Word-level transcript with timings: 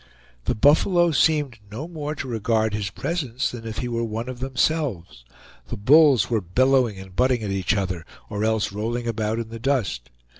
The 0.45 0.55
buffalo 0.55 1.11
seemed 1.11 1.59
no 1.71 1.87
more 1.87 2.15
to 2.15 2.27
regard 2.27 2.73
his 2.73 2.89
presence 2.89 3.51
than 3.51 3.67
if 3.67 3.77
he 3.77 3.87
were 3.87 4.03
one 4.03 4.29
of 4.29 4.39
themselves; 4.39 5.23
the 5.67 5.77
bulls 5.77 6.27
were 6.27 6.41
bellowing 6.41 6.97
and 6.97 7.15
butting 7.15 7.43
at 7.43 7.51
each 7.51 7.75
other, 7.77 8.03
or 8.27 8.43
else 8.43 8.71
rolling 8.71 9.07
about 9.07 9.37
in 9.37 9.49
the 9.49 9.59
dust. 9.59 10.09